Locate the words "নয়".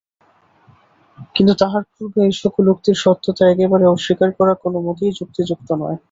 5.81-5.97